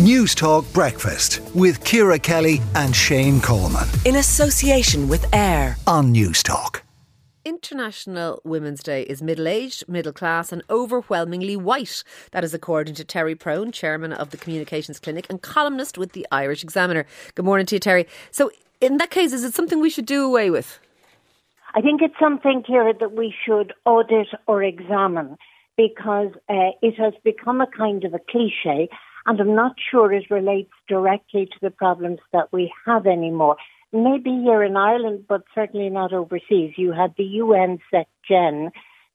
Newstalk 0.00 0.72
Breakfast 0.72 1.42
with 1.54 1.84
Ciara 1.84 2.18
Kelly 2.18 2.62
and 2.74 2.96
Shane 2.96 3.38
Coleman. 3.38 3.86
In 4.06 4.16
association 4.16 5.08
with 5.08 5.26
AIR 5.34 5.76
on 5.86 6.14
Newstalk. 6.14 6.80
International 7.44 8.40
Women's 8.42 8.82
Day 8.82 9.02
is 9.02 9.20
middle 9.20 9.46
aged, 9.46 9.86
middle 9.90 10.14
class, 10.14 10.52
and 10.52 10.62
overwhelmingly 10.70 11.54
white. 11.54 12.02
That 12.30 12.44
is 12.44 12.54
according 12.54 12.94
to 12.94 13.04
Terry 13.04 13.34
Prone, 13.34 13.72
chairman 13.72 14.14
of 14.14 14.30
the 14.30 14.38
Communications 14.38 14.98
Clinic 14.98 15.26
and 15.28 15.42
columnist 15.42 15.98
with 15.98 16.12
the 16.12 16.26
Irish 16.32 16.64
Examiner. 16.64 17.04
Good 17.34 17.44
morning 17.44 17.66
to 17.66 17.74
you, 17.74 17.80
Terry. 17.80 18.06
So, 18.30 18.50
in 18.80 18.96
that 18.96 19.10
case, 19.10 19.34
is 19.34 19.44
it 19.44 19.52
something 19.52 19.80
we 19.80 19.90
should 19.90 20.06
do 20.06 20.24
away 20.24 20.48
with? 20.48 20.78
I 21.74 21.82
think 21.82 22.00
it's 22.00 22.18
something, 22.18 22.62
Ciara, 22.66 22.94
that 23.00 23.12
we 23.12 23.34
should 23.44 23.74
audit 23.84 24.28
or 24.46 24.62
examine 24.62 25.36
because 25.76 26.30
uh, 26.48 26.72
it 26.80 26.94
has 26.96 27.12
become 27.22 27.60
a 27.60 27.66
kind 27.66 28.04
of 28.04 28.14
a 28.14 28.18
cliche 28.30 28.88
and 29.26 29.40
I'm 29.40 29.54
not 29.54 29.76
sure 29.90 30.12
it 30.12 30.30
relates 30.30 30.72
directly 30.88 31.46
to 31.46 31.58
the 31.60 31.70
problems 31.70 32.18
that 32.32 32.52
we 32.52 32.72
have 32.86 33.06
anymore. 33.06 33.56
Maybe 33.92 34.30
here 34.30 34.62
in 34.62 34.76
Ireland, 34.76 35.24
but 35.28 35.42
certainly 35.54 35.90
not 35.90 36.12
overseas. 36.12 36.74
You 36.76 36.92
had 36.92 37.14
the 37.16 37.24
UN 37.24 37.78
SecGen 37.92 38.70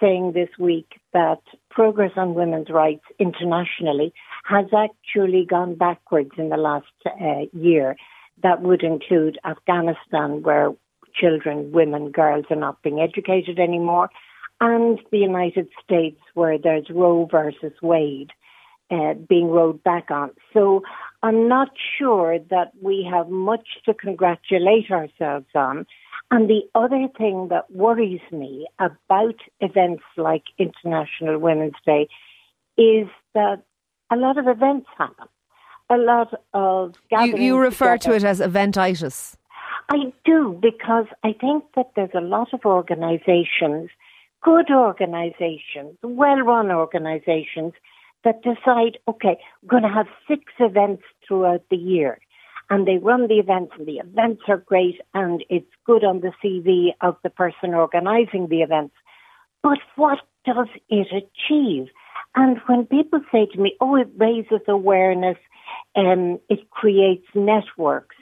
saying 0.00 0.32
this 0.32 0.50
week 0.58 1.00
that 1.12 1.40
progress 1.70 2.12
on 2.16 2.34
women's 2.34 2.68
rights 2.68 3.04
internationally 3.18 4.12
has 4.44 4.66
actually 4.76 5.46
gone 5.48 5.76
backwards 5.76 6.32
in 6.36 6.48
the 6.48 6.56
last 6.56 6.86
uh, 7.06 7.46
year. 7.52 7.96
That 8.42 8.60
would 8.62 8.82
include 8.82 9.38
Afghanistan, 9.44 10.42
where 10.42 10.72
children, 11.14 11.72
women, 11.72 12.10
girls 12.10 12.44
are 12.50 12.56
not 12.56 12.82
being 12.82 13.00
educated 13.00 13.58
anymore, 13.58 14.10
and 14.60 14.98
the 15.10 15.18
United 15.18 15.68
States, 15.82 16.20
where 16.34 16.58
there's 16.58 16.90
Roe 16.90 17.28
versus 17.30 17.72
Wade 17.82 18.32
uh, 18.90 19.14
being 19.28 19.48
rolled 19.48 19.82
back 19.82 20.10
on. 20.10 20.30
So 20.52 20.82
I'm 21.22 21.48
not 21.48 21.70
sure 21.98 22.38
that 22.50 22.72
we 22.80 23.08
have 23.10 23.28
much 23.28 23.66
to 23.84 23.94
congratulate 23.94 24.90
ourselves 24.90 25.46
on. 25.54 25.86
And 26.30 26.48
the 26.50 26.62
other 26.74 27.08
thing 27.16 27.48
that 27.50 27.70
worries 27.70 28.20
me 28.32 28.66
about 28.78 29.36
events 29.60 30.02
like 30.16 30.44
International 30.58 31.38
Women's 31.38 31.74
Day 31.84 32.08
is 32.76 33.08
that 33.34 33.62
a 34.10 34.16
lot 34.16 34.38
of 34.38 34.48
events 34.48 34.88
happen. 34.96 35.26
A 35.88 35.96
lot 35.96 36.34
of 36.52 36.94
gatherings. 37.10 37.38
You, 37.38 37.44
you 37.44 37.58
refer 37.58 37.96
together. 37.96 38.18
to 38.18 38.26
it 38.26 38.28
as 38.28 38.40
eventitis. 38.40 39.36
I 39.88 40.12
do 40.24 40.58
because 40.60 41.06
I 41.22 41.32
think 41.32 41.64
that 41.76 41.92
there's 41.94 42.10
a 42.14 42.20
lot 42.20 42.52
of 42.52 42.60
organisations, 42.64 43.90
good 44.42 44.68
organisations, 44.70 45.96
well-run 46.02 46.72
organisations 46.72 47.72
that 48.26 48.42
decide, 48.42 48.98
okay, 49.08 49.38
we're 49.62 49.70
going 49.70 49.84
to 49.84 49.88
have 49.88 50.08
six 50.26 50.42
events 50.58 51.04
throughout 51.26 51.62
the 51.70 51.76
year. 51.76 52.18
And 52.68 52.86
they 52.86 52.98
run 52.98 53.28
the 53.28 53.38
events, 53.38 53.72
and 53.78 53.86
the 53.86 53.98
events 53.98 54.42
are 54.48 54.56
great, 54.56 55.00
and 55.14 55.44
it's 55.48 55.70
good 55.86 56.02
on 56.02 56.20
the 56.20 56.32
CV 56.42 56.88
of 57.00 57.16
the 57.22 57.30
person 57.30 57.72
organising 57.72 58.48
the 58.48 58.62
events. 58.62 58.94
But 59.62 59.78
what 59.94 60.18
does 60.44 60.66
it 60.88 61.06
achieve? 61.12 61.86
And 62.34 62.58
when 62.66 62.86
people 62.86 63.20
say 63.30 63.46
to 63.46 63.60
me, 63.60 63.76
oh, 63.80 63.94
it 63.94 64.08
raises 64.16 64.60
awareness, 64.66 65.38
and 65.94 66.34
um, 66.34 66.40
it 66.48 66.68
creates 66.70 67.26
networks, 67.34 68.15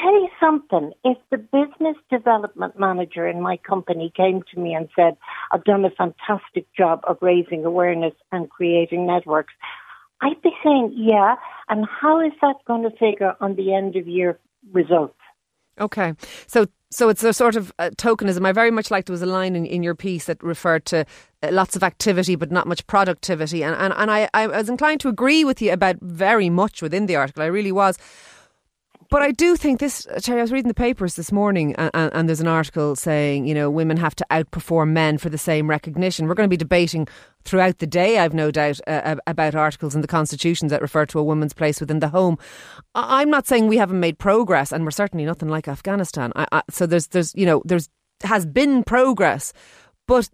tell 0.00 0.12
you 0.12 0.28
something. 0.40 0.92
If 1.04 1.18
the 1.30 1.38
business 1.38 1.96
development 2.10 2.78
manager 2.78 3.26
in 3.26 3.40
my 3.40 3.56
company 3.56 4.12
came 4.16 4.42
to 4.52 4.60
me 4.60 4.74
and 4.74 4.88
said, 4.94 5.16
I've 5.52 5.64
done 5.64 5.84
a 5.84 5.90
fantastic 5.90 6.66
job 6.76 7.00
of 7.06 7.18
raising 7.20 7.64
awareness 7.64 8.14
and 8.32 8.50
creating 8.50 9.06
networks, 9.06 9.54
I'd 10.20 10.40
be 10.42 10.52
saying, 10.62 10.94
yeah. 10.96 11.36
And 11.68 11.86
how 12.00 12.20
is 12.20 12.32
that 12.40 12.56
going 12.66 12.82
to 12.82 12.90
figure 12.96 13.34
on 13.40 13.56
the 13.56 13.74
end 13.74 13.96
of 13.96 14.06
year 14.06 14.38
results? 14.72 15.18
Okay. 15.80 16.14
So 16.46 16.66
so 16.90 17.08
it's 17.08 17.24
a 17.24 17.32
sort 17.32 17.56
of 17.56 17.72
uh, 17.80 17.90
tokenism. 17.96 18.46
I 18.46 18.52
very 18.52 18.70
much 18.70 18.88
liked 18.88 19.08
there 19.08 19.14
was 19.14 19.22
a 19.22 19.26
line 19.26 19.56
in, 19.56 19.66
in 19.66 19.82
your 19.82 19.96
piece 19.96 20.26
that 20.26 20.40
referred 20.44 20.84
to 20.86 21.04
uh, 21.42 21.50
lots 21.50 21.74
of 21.74 21.82
activity 21.82 22.36
but 22.36 22.52
not 22.52 22.68
much 22.68 22.86
productivity. 22.86 23.64
And, 23.64 23.74
and, 23.74 23.92
and 23.96 24.12
I, 24.12 24.28
I 24.32 24.46
was 24.46 24.68
inclined 24.68 25.00
to 25.00 25.08
agree 25.08 25.44
with 25.44 25.60
you 25.60 25.72
about 25.72 25.96
very 26.00 26.48
much 26.48 26.82
within 26.82 27.06
the 27.06 27.16
article. 27.16 27.42
I 27.42 27.46
really 27.46 27.72
was. 27.72 27.98
But 29.14 29.22
I 29.22 29.30
do 29.30 29.54
think 29.54 29.78
this, 29.78 30.08
Terry, 30.22 30.40
I 30.40 30.42
was 30.42 30.50
reading 30.50 30.66
the 30.66 30.74
papers 30.74 31.14
this 31.14 31.30
morning 31.30 31.76
and, 31.76 32.12
and, 32.12 32.28
there's 32.28 32.40
an 32.40 32.48
article 32.48 32.96
saying, 32.96 33.46
you 33.46 33.54
know, 33.54 33.70
women 33.70 33.96
have 33.96 34.16
to 34.16 34.26
outperform 34.32 34.90
men 34.90 35.18
for 35.18 35.28
the 35.28 35.38
same 35.38 35.70
recognition. 35.70 36.26
We're 36.26 36.34
going 36.34 36.48
to 36.48 36.52
be 36.52 36.56
debating 36.56 37.06
throughout 37.44 37.78
the 37.78 37.86
day, 37.86 38.18
I've 38.18 38.34
no 38.34 38.50
doubt, 38.50 38.80
uh, 38.88 39.14
about 39.28 39.54
articles 39.54 39.94
in 39.94 40.00
the 40.00 40.08
Constitution 40.08 40.66
that 40.66 40.82
refer 40.82 41.06
to 41.06 41.20
a 41.20 41.22
woman's 41.22 41.52
place 41.52 41.78
within 41.78 42.00
the 42.00 42.08
home. 42.08 42.38
I'm 42.96 43.30
not 43.30 43.46
saying 43.46 43.68
we 43.68 43.76
haven't 43.76 44.00
made 44.00 44.18
progress 44.18 44.72
and 44.72 44.84
we're 44.84 44.90
certainly 44.90 45.24
nothing 45.24 45.48
like 45.48 45.68
Afghanistan. 45.68 46.32
I, 46.34 46.48
I, 46.50 46.62
so 46.68 46.84
there's, 46.84 47.06
there's, 47.06 47.32
you 47.36 47.46
know, 47.46 47.62
there's, 47.64 47.88
has 48.24 48.44
been 48.44 48.82
progress, 48.82 49.52
but 50.08 50.28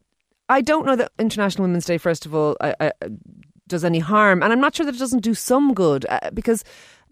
I 0.49 0.63
don't 0.63 0.87
know 0.87 0.97
that 0.97 1.13
International 1.19 1.67
Women's 1.67 1.85
Day, 1.85 1.99
first 1.99 2.25
of 2.25 2.35
all, 2.35 2.57
uh, 2.63 2.91
does 3.71 3.85
any 3.85 4.01
harm. 4.01 4.43
And 4.43 4.53
I'm 4.53 4.61
not 4.61 4.75
sure 4.75 4.85
that 4.85 4.95
it 4.95 4.99
doesn't 4.99 5.25
do 5.25 5.35
some 5.35 5.73
good 5.73 6.05
uh, 6.09 6.31
because 6.35 6.63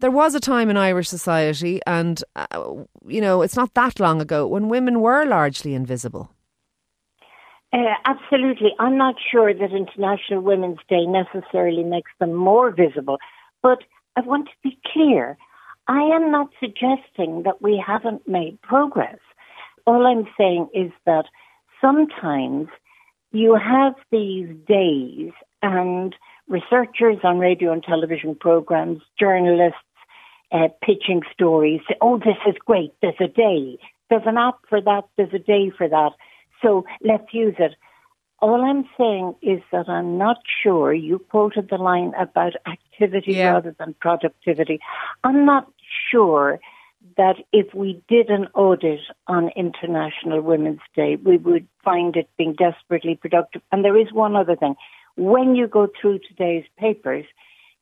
there 0.00 0.10
was 0.10 0.34
a 0.34 0.40
time 0.40 0.68
in 0.70 0.76
Irish 0.76 1.08
society, 1.08 1.80
and 1.86 2.22
uh, 2.36 2.46
you 3.06 3.20
know, 3.20 3.42
it's 3.42 3.56
not 3.56 3.74
that 3.74 3.98
long 3.98 4.20
ago 4.20 4.46
when 4.46 4.68
women 4.68 5.00
were 5.00 5.24
largely 5.24 5.74
invisible. 5.74 6.30
Uh, 7.72 7.94
absolutely. 8.04 8.70
I'm 8.78 8.96
not 8.96 9.16
sure 9.30 9.52
that 9.52 9.72
International 9.72 10.40
Women's 10.40 10.78
Day 10.88 11.04
necessarily 11.04 11.84
makes 11.84 12.10
them 12.18 12.34
more 12.34 12.70
visible, 12.70 13.18
but 13.62 13.78
I 14.16 14.20
want 14.20 14.46
to 14.46 14.54
be 14.62 14.78
clear. 14.92 15.36
I 15.86 16.02
am 16.02 16.30
not 16.30 16.48
suggesting 16.60 17.42
that 17.44 17.60
we 17.60 17.82
haven't 17.84 18.26
made 18.26 18.60
progress. 18.62 19.18
All 19.86 20.06
I'm 20.06 20.26
saying 20.38 20.68
is 20.74 20.92
that 21.06 21.24
sometimes 21.80 22.68
you 23.32 23.54
have 23.54 23.94
these 24.10 24.48
days 24.66 25.32
and 25.62 26.14
researchers 26.48 27.18
on 27.22 27.38
radio 27.38 27.72
and 27.72 27.82
television 27.82 28.34
programs, 28.34 29.02
journalists, 29.18 29.78
uh, 30.50 30.68
pitching 30.82 31.22
stories. 31.32 31.80
Oh, 32.00 32.18
this 32.18 32.36
is 32.46 32.54
great. 32.64 32.92
There's 33.02 33.20
a 33.20 33.28
day. 33.28 33.78
There's 34.08 34.22
an 34.26 34.38
app 34.38 34.58
for 34.68 34.80
that. 34.80 35.02
There's 35.16 35.34
a 35.34 35.38
day 35.38 35.70
for 35.76 35.88
that. 35.88 36.12
So 36.62 36.86
let's 37.02 37.32
use 37.32 37.54
it. 37.58 37.74
All 38.40 38.64
I'm 38.64 38.84
saying 38.96 39.34
is 39.42 39.60
that 39.72 39.88
I'm 39.88 40.16
not 40.16 40.38
sure. 40.62 40.94
You 40.94 41.18
quoted 41.18 41.68
the 41.70 41.76
line 41.76 42.12
about 42.18 42.52
activity 42.66 43.32
yeah. 43.32 43.52
rather 43.52 43.74
than 43.78 43.94
productivity. 44.00 44.78
I'm 45.24 45.44
not 45.44 45.70
sure 46.10 46.60
that 47.16 47.36
if 47.52 47.74
we 47.74 48.00
did 48.08 48.30
an 48.30 48.46
audit 48.54 49.00
on 49.26 49.50
International 49.56 50.40
Women's 50.40 50.80
Day, 50.94 51.16
we 51.16 51.36
would 51.36 51.66
find 51.84 52.16
it 52.16 52.28
being 52.38 52.54
desperately 52.54 53.16
productive. 53.16 53.62
And 53.72 53.84
there 53.84 53.96
is 53.96 54.12
one 54.12 54.36
other 54.36 54.56
thing. 54.56 54.76
When 55.18 55.56
you 55.56 55.66
go 55.66 55.88
through 56.00 56.20
today's 56.20 56.64
papers, 56.78 57.24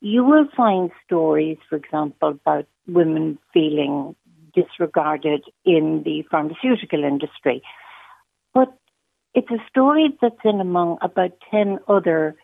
you 0.01 0.25
will 0.25 0.47
find 0.57 0.91
stories, 1.05 1.59
for 1.69 1.77
example, 1.77 2.31
about 2.31 2.67
women 2.89 3.39
feeling 3.53 4.17
disregarded 4.55 5.45
in 5.65 6.03
the 6.03 6.25
pharmaceutical 6.31 7.05
industry. 7.05 7.63
But 8.55 8.73
it's 9.35 9.51
a 9.51 9.63
story 9.69 10.17
that's 10.23 10.41
in 10.45 10.63
among 10.63 10.97
about 11.03 11.33
10 11.51 11.79
other 11.89 12.37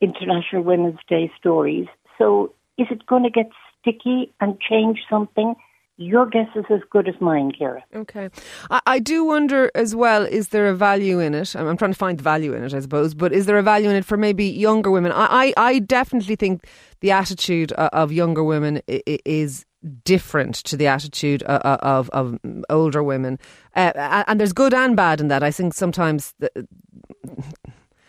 International 0.00 0.62
Women's 0.62 1.00
Day 1.08 1.32
stories. 1.36 1.88
So 2.16 2.54
is 2.78 2.86
it 2.88 3.04
going 3.04 3.24
to 3.24 3.30
get 3.30 3.50
sticky 3.80 4.32
and 4.40 4.60
change 4.60 5.00
something? 5.10 5.56
Your 5.98 6.26
guess 6.26 6.48
is 6.54 6.64
as 6.68 6.80
good 6.90 7.08
as 7.08 7.14
mine, 7.20 7.52
Ciara. 7.56 7.82
Okay. 7.94 8.28
I, 8.70 8.80
I, 8.86 8.98
do 8.98 9.24
wonder 9.24 9.70
as 9.74 9.96
well, 9.96 10.24
is 10.24 10.48
there 10.48 10.68
a 10.68 10.74
value 10.74 11.20
in 11.20 11.34
it? 11.34 11.56
I'm, 11.56 11.66
I'm, 11.66 11.76
trying 11.78 11.92
to 11.92 11.98
find 11.98 12.18
the 12.18 12.22
value 12.22 12.52
in 12.52 12.62
it, 12.62 12.74
I 12.74 12.80
suppose, 12.80 13.14
but 13.14 13.32
is 13.32 13.46
there 13.46 13.56
a 13.56 13.62
value 13.62 13.88
in 13.88 13.96
it 13.96 14.04
for 14.04 14.18
maybe 14.18 14.44
younger 14.44 14.90
women? 14.90 15.10
I, 15.12 15.26
I, 15.26 15.54
I 15.56 15.78
definitely 15.78 16.36
think 16.36 16.66
the 17.00 17.12
attitude 17.12 17.72
uh, 17.78 17.88
of 17.94 18.12
younger 18.12 18.44
women 18.44 18.82
is 18.86 19.64
different 20.04 20.56
to 20.56 20.76
the 20.76 20.86
attitude 20.86 21.42
uh, 21.44 21.60
uh, 21.64 21.78
of, 21.80 22.10
of 22.10 22.38
older 22.68 23.02
women. 23.02 23.38
Uh, 23.74 24.24
and 24.26 24.40
there's 24.40 24.52
good 24.52 24.74
and 24.74 24.96
bad 24.96 25.20
in 25.20 25.28
that. 25.28 25.42
I 25.42 25.50
think 25.50 25.74
sometimes 25.74 26.34
the, 26.38 26.50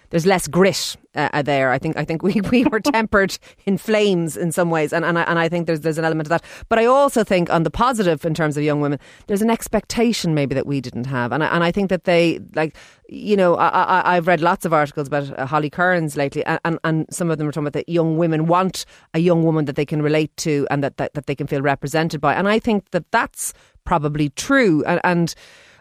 there's 0.10 0.26
less 0.26 0.48
grit 0.48 0.96
uh, 1.16 1.30
uh, 1.34 1.42
there. 1.42 1.72
I 1.72 1.80
think 1.80 1.98
I 1.98 2.06
think 2.06 2.24
we, 2.24 2.42
we 2.52 2.64
were 2.66 2.80
tempered 2.80 3.38
in 3.66 3.78
flames 3.78 4.38
in 4.38 4.52
some 4.52 4.70
ways, 4.70 4.94
and 4.94 5.04
and 5.04 5.18
I, 5.18 5.24
and 5.24 5.40
I 5.40 5.50
think 5.50 5.68
there's 5.68 5.82
there's 5.82 5.98
an 5.98 6.06
element 6.06 6.28
of 6.28 6.30
that. 6.30 6.44
But 6.70 6.80
I 6.80 6.86
also 6.86 7.24
think 7.24 7.50
on 7.50 7.64
the 7.64 7.72
positive 7.72 8.24
in 8.26 8.34
terms 8.34 8.58
of 8.58 8.64
young 8.64 8.82
women, 8.82 9.00
there's 9.28 9.42
an 9.42 9.50
expectation 9.50 10.34
maybe 10.34 10.56
that 10.56 10.68
we 10.68 10.82
didn't 10.82 11.06
have, 11.06 11.32
and 11.32 11.44
I, 11.44 11.48
and 11.48 11.64
I 11.64 11.72
think 11.72 11.90
that 11.90 12.04
they 12.06 12.40
like 12.54 12.76
you 13.10 13.36
know 13.36 13.56
I, 13.56 14.12
I 14.12 14.16
have 14.16 14.28
read 14.28 14.42
lots 14.42 14.66
of 14.66 14.74
articles 14.74 15.08
about 15.08 15.38
uh, 15.38 15.46
Holly 15.46 15.70
Cairns 15.70 16.16
lately, 16.16 16.46
and, 16.46 16.60
and, 16.64 16.80
and 16.84 17.06
some 17.10 17.30
of 17.30 17.38
them 17.38 17.48
are 17.48 17.52
talking 17.52 17.66
about 17.68 17.74
that 17.74 17.90
young 17.90 18.18
women 18.18 18.48
want 18.48 18.86
a 19.14 19.20
young 19.20 19.44
woman 19.44 19.66
that 19.66 19.76
they 19.76 19.86
can 19.86 20.02
relate 20.02 20.36
to 20.38 20.68
and 20.70 20.84
that 20.84 20.98
that, 20.98 21.14
that 21.14 21.26
they 21.26 21.36
can 21.36 21.48
feel 21.48 21.62
represented 21.62 22.22
by, 22.22 22.34
and 22.34 22.48
I 22.48 22.60
think 22.60 22.92
that 22.92 23.12
that's 23.12 23.54
probably 23.86 24.30
true, 24.30 24.84
and. 24.86 25.02
and 25.04 25.36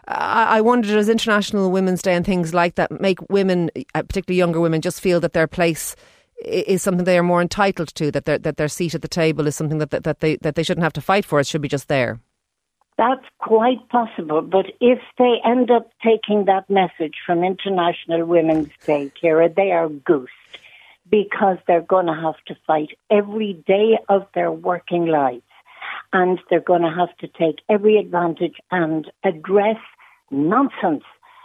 I 0.07 0.61
wondered 0.61 0.91
does 0.91 1.09
International 1.09 1.69
Women's 1.69 2.01
Day 2.01 2.15
and 2.15 2.25
things 2.25 2.53
like 2.53 2.75
that 2.75 3.01
make 3.01 3.19
women, 3.29 3.69
uh, 3.93 4.03
particularly 4.03 4.37
younger 4.37 4.61
women, 4.61 4.81
just 4.81 5.01
feel 5.01 5.19
that 5.19 5.33
their 5.33 5.47
place 5.47 5.95
is 6.45 6.81
something 6.81 7.03
they 7.03 7.17
are 7.17 7.23
more 7.23 7.41
entitled 7.41 7.89
to. 7.95 8.11
That 8.11 8.25
their 8.25 8.37
that 8.37 8.57
their 8.57 8.69
seat 8.69 8.95
at 8.95 9.01
the 9.01 9.09
table 9.09 9.47
is 9.47 9.55
something 9.55 9.79
that 9.79 9.89
that, 9.89 10.03
that 10.03 10.21
they 10.21 10.37
that 10.37 10.55
they 10.55 10.63
shouldn't 10.63 10.83
have 10.83 10.93
to 10.93 11.01
fight 11.01 11.25
for. 11.25 11.39
It 11.39 11.47
should 11.47 11.61
be 11.61 11.67
just 11.67 11.89
there. 11.89 12.19
That's 12.97 13.25
quite 13.37 13.87
possible, 13.89 14.41
but 14.41 14.65
if 14.81 14.99
they 15.19 15.35
end 15.45 15.69
up 15.69 15.91
taking 16.03 16.45
that 16.45 16.67
message 16.67 17.13
from 17.25 17.43
International 17.43 18.25
Women's 18.25 18.71
Day, 18.87 19.11
Ciara, 19.21 19.53
they 19.53 19.71
are 19.71 19.87
goosed 19.87 20.31
because 21.07 21.57
they're 21.67 21.81
going 21.81 22.07
to 22.07 22.15
have 22.15 22.43
to 22.47 22.57
fight 22.65 22.97
every 23.11 23.53
day 23.67 23.99
of 24.09 24.25
their 24.33 24.51
working 24.51 25.05
lives 25.05 25.43
and 26.11 26.39
they're 26.49 26.59
going 26.59 26.81
to 26.81 26.89
have 26.89 27.15
to 27.17 27.27
take 27.27 27.59
every 27.69 27.97
advantage 27.97 28.55
and 28.71 29.11
address 29.23 29.77
nonsense 30.31 31.03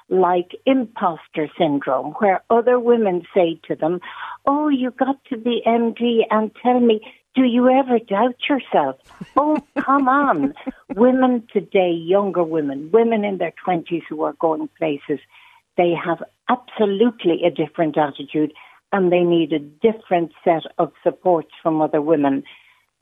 like 0.08 0.50
imposter 0.66 1.48
syndrome, 1.58 2.12
where 2.18 2.42
other 2.50 2.78
women 2.78 3.22
say 3.34 3.58
to 3.66 3.74
them, 3.74 4.00
Oh, 4.46 4.68
you 4.68 4.90
got 4.90 5.16
to 5.30 5.36
be 5.36 5.62
MD 5.66 6.20
and 6.30 6.50
tell 6.62 6.78
me, 6.78 7.00
do 7.34 7.44
you 7.44 7.70
ever 7.70 7.98
doubt 7.98 8.36
yourself? 8.48 8.96
Oh, 9.34 9.64
come 9.78 10.08
on. 10.08 10.52
women 10.94 11.48
today, 11.50 11.90
younger 11.90 12.44
women, 12.44 12.90
women 12.92 13.24
in 13.24 13.38
their 13.38 13.54
20s 13.66 14.02
who 14.08 14.22
are 14.24 14.34
going 14.34 14.68
places, 14.76 15.20
they 15.78 15.92
have 15.94 16.22
absolutely 16.50 17.44
a 17.44 17.50
different 17.50 17.96
attitude 17.96 18.52
and 18.92 19.10
they 19.10 19.20
need 19.20 19.54
a 19.54 19.58
different 19.58 20.32
set 20.44 20.64
of 20.76 20.92
supports 21.02 21.50
from 21.62 21.80
other 21.80 22.02
women 22.02 22.42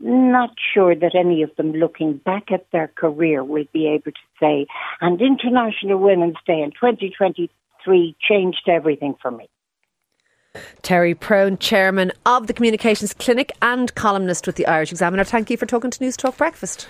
not 0.00 0.50
sure 0.74 0.94
that 0.94 1.14
any 1.14 1.42
of 1.42 1.54
them 1.56 1.72
looking 1.72 2.16
back 2.16 2.50
at 2.52 2.66
their 2.72 2.88
career 2.88 3.44
will 3.44 3.66
be 3.72 3.86
able 3.88 4.12
to 4.12 4.18
say, 4.40 4.66
and 5.00 5.20
International 5.20 5.98
Women's 5.98 6.36
Day 6.46 6.60
in 6.62 6.70
2023 6.70 8.16
changed 8.20 8.68
everything 8.68 9.14
for 9.20 9.30
me. 9.30 9.48
Terry 10.82 11.14
Prone, 11.14 11.58
Chairman 11.58 12.12
of 12.26 12.46
the 12.46 12.52
Communications 12.52 13.14
Clinic 13.14 13.52
and 13.62 13.94
columnist 13.94 14.46
with 14.46 14.56
the 14.56 14.66
Irish 14.66 14.90
Examiner. 14.90 15.22
Thank 15.22 15.50
you 15.50 15.56
for 15.56 15.66
talking 15.66 15.90
to 15.90 15.98
Newstalk 16.00 16.36
Breakfast. 16.36 16.88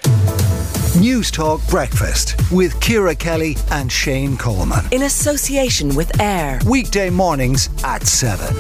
Newstalk 0.97 1.69
Breakfast 1.69 2.35
with 2.51 2.81
Ciara 2.81 3.15
Kelly 3.15 3.57
and 3.71 3.93
Shane 3.93 4.37
Coleman. 4.37 4.85
In 4.93 5.03
association 5.03 5.95
with 5.95 6.21
AIR. 6.21 6.61
Weekday 6.67 7.11
mornings 7.11 7.69
at 7.85 8.07
7 8.07 8.57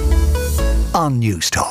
on 0.94 1.20
Newstalk. 1.20 1.69